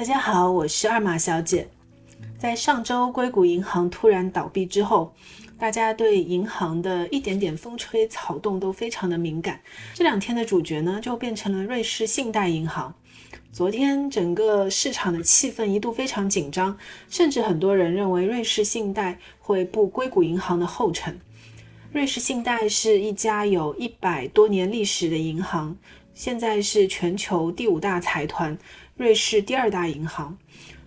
[0.00, 1.68] 大家好，我是二马小姐。
[2.38, 5.12] 在上周硅谷银行突然倒闭之后，
[5.58, 9.60] 大家对银行的一点点风吹草动都非常的敏感。
[9.92, 12.94] 这两天的主角呢，就变成了瑞士信贷银行。
[13.52, 16.74] 昨天整个市场的气氛一度非常紧张，
[17.10, 21.20] 甚至很多人认为瑞士信贷会步硅谷银行的后尘。
[21.92, 25.76] 瑞士信贷是一家有一百多年历史的银行，
[26.20, 28.58] 现在是全球第五大财团。
[28.94, 30.36] 瑞士第二大银行，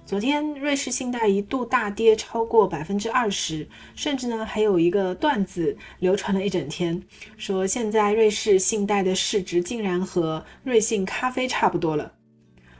[0.06, 7.02] 昨天瑞士信贷一度大跌超过百分之二十，甚至呢还有一个段子流传了一整天，
[7.36, 12.14] 说现在瑞士信贷的市值竟然和瑞幸咖啡差不多了。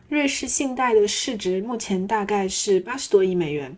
[0.08, 3.76] 瑞士信贷的市值目前大概是八十多亿美元，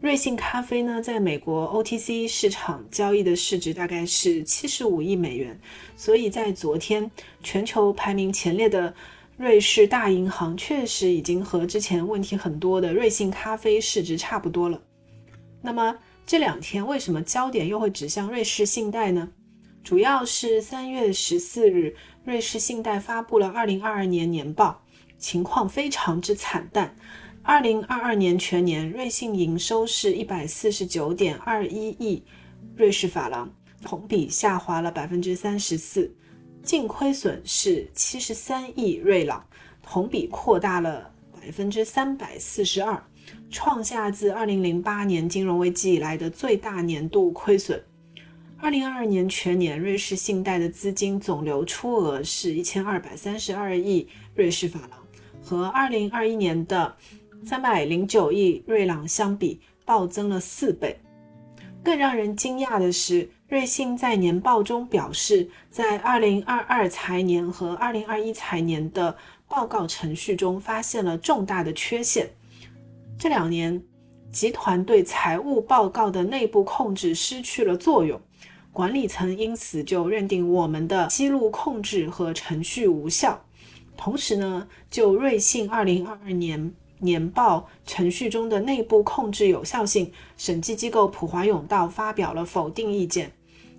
[0.00, 5.58] 瑞幸咖啡呢在美国 OTC 市场交易的市值大概是七十五亿美元，
[5.96, 7.10] 所以在昨天
[7.42, 8.94] 全球排名前列的。
[9.36, 14.82] 瑞士大银行确实已经和之前问题很多的瑞幸咖啡市值差不多了。
[15.62, 15.96] 那么
[16.26, 19.28] 这两天为什么焦点又会指向瑞士信贷呢？
[19.84, 24.82] 主要是三月十四日，瑞士信贷发布了二零二二年年报，
[25.18, 26.96] 情况非常之惨淡。
[27.48, 32.22] 二零二二年全年，瑞信营收是一百四十九点二一亿
[32.76, 36.14] 瑞士法郎，同比下滑了百分之三十四。
[36.62, 39.42] 净亏损是七十三亿瑞郎，
[39.82, 43.02] 同比扩大了百分之三百四十二，
[43.48, 47.82] 创下自二零零八年金融危机以来的最大年度亏损。
[48.58, 55.02] 二零二二年全年，瑞士信贷的资金总流出额是一千二百三十二亿瑞士法郎，
[55.42, 56.94] 和二零二一年的
[57.44, 60.98] 三百零九亿瑞郎相比，暴增了四倍。
[61.82, 63.30] 更让人惊讶的是。
[63.48, 69.16] 瑞信在年报中表示，在2022财年和2021财年的
[69.48, 72.28] 报告程序中发现了重大的缺陷。
[73.18, 73.82] 这两年，
[74.30, 78.20] 集团对财务报告的内部控制失去了作用，
[78.70, 83.42] 管理层因此就认定我们的记录控制和程序无效。
[83.96, 86.74] 同时呢，就瑞信2022年。
[87.00, 93.32] 年报程序中的内部控制有效性，审计机构普华永道发表了否定意见。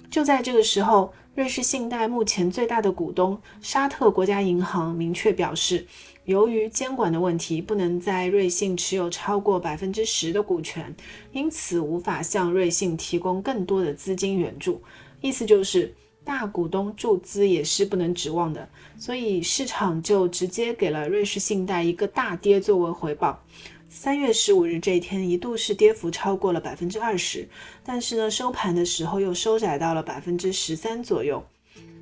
[0.10, 5.86] 就在这个时候，瑞士信贷目前最大的股东沙特国家银行明确表示，
[6.26, 10.96] 由于监管的问题，不能在瑞信持有超过百分之十的股权，
[11.32, 14.82] 因此无法向瑞信提供更多的资金援助。
[15.22, 15.94] 意思就是。
[16.30, 18.70] 大股东注资也是不能指望的，
[19.00, 23.44] 所以市场就直接给了瑞士信贷一个大跌作为回报。
[23.90, 27.50] 三月十五日这一天一度是跌幅超过了百分之二十，
[27.84, 31.44] 但是呢收盘的时候又收窄到了百分之十三左右。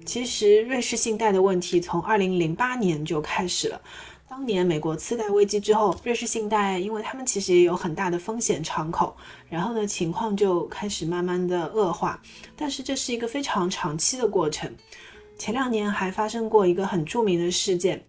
[0.06, 3.82] 其实瑞士信贷的问题从二零零八年就开始了。
[4.30, 9.16] 当年美国次贷危机之后，瑞士信贷因为他们其实也有很大的风险敞口，
[9.48, 12.22] 然后呢情况就开始慢慢的恶化。
[12.56, 14.70] 但是这是一个非常长期的过程。
[15.38, 18.06] 前两年还发生过一个很著名的事件，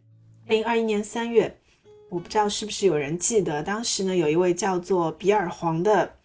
[0.49, 1.57] 零二一年三月，
[2.09, 6.17] 我不知道是不是有人记得，当时呢有一位叫做比尔黄的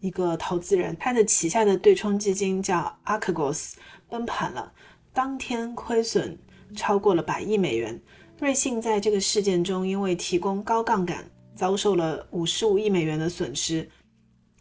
[0.00, 4.72] 一个投资人，他的旗下的对冲基金叫 a r c h g o s 崩盘了，
[5.12, 6.36] 当天亏损
[6.74, 8.00] 超过了百亿美元。
[8.38, 11.24] 瑞信在这个事件中，因为提供高杠杆，
[11.54, 13.88] 遭受了五十五亿美元的损失。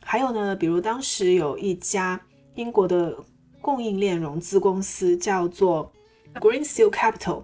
[0.02, 2.20] 还有呢，比如当时有一家
[2.56, 3.18] 英国的
[3.60, 5.92] 供应链融资公司叫做
[6.36, 7.44] Greensill Capital，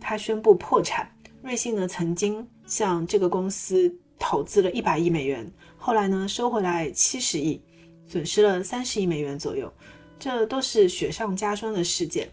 [0.00, 1.12] 它宣布破产。
[1.42, 7.60] 瑞信呢曾经向这个公司投资了一百亿美元，后来呢收回来七十亿，
[8.08, 9.70] 损失了三十亿美元左右。
[10.18, 12.30] 这都是雪上加霜的事件。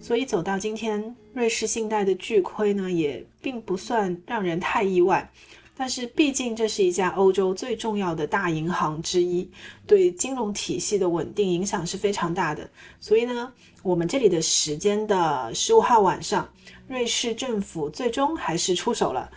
[0.00, 5.30] 所以走到今天，瑞士信贷的巨亏呢，也并不算让人太意外。
[5.76, 9.50] 但是毕竟这是一家欧洲最重要的大银行之一，
[9.86, 12.70] 对金融体系的稳定影响是非常大的。
[13.00, 13.52] 所以呢，
[13.82, 16.48] 我们这里的时间的十五号晚上，
[16.86, 19.28] 瑞士政府最终还是出手了。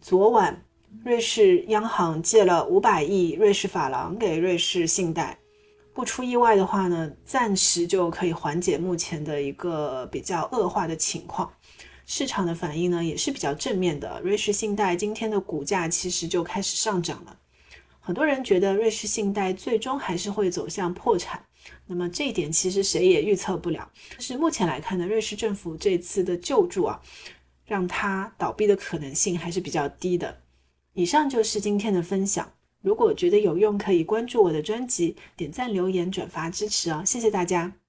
[0.00, 0.62] 昨晚，
[1.04, 5.36] 瑞士央行借了五百亿瑞士法郎给瑞士信贷。
[5.94, 11.50] 不出意外的话呢，暂时就可以缓解目前的一个比较恶化的情况。
[12.04, 17.38] 市场的反应呢也是比较正面的，瑞士信贷今天的股价其实就开始上涨了。
[18.00, 21.42] 很多人觉得瑞士信贷最终还是会走向破产，
[21.86, 23.90] 那么这一点其实谁也预测不了。
[24.10, 27.00] 但是目前来看呢，瑞士政府这次的救助啊，
[27.64, 30.42] 让它倒闭的可能性还是比较低的。
[30.92, 32.52] 以上就是今天的分享。
[32.84, 37.83] 如果觉得有用，可以关注我的专辑，点赞、留言、转发支持哦，谢谢大家。